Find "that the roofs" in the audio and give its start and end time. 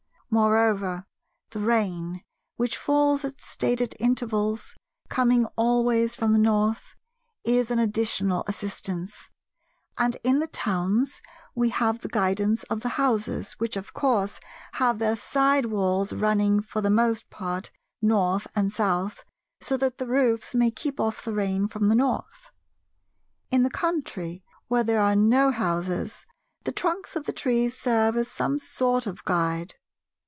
19.75-20.55